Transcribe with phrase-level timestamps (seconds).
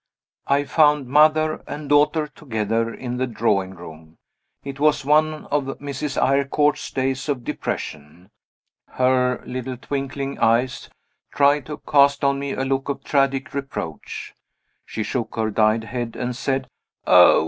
[0.47, 4.17] I found mother and daughter together in the drawing room.
[4.63, 6.19] It was one of Mrs.
[6.19, 8.31] Eyrecourt's days of depression.
[8.87, 10.89] Her little twinkling eyes
[11.31, 14.33] tried to cast on me a look of tragic reproach;
[14.87, 16.67] she shook her dyed head and said,
[17.05, 17.39] "Oh.